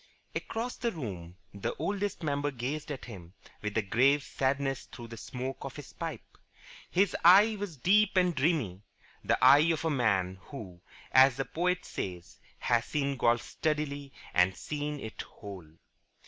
[0.33, 5.15] Across the room the Oldest Member gazed at him with a grave sadness through the
[5.15, 6.39] smoke of his pipe.
[6.89, 8.81] His eye was deep and dreamy
[9.23, 14.55] the eye of a man who, as the poet says, has seen Golf steadily and
[14.57, 15.67] seen it whole.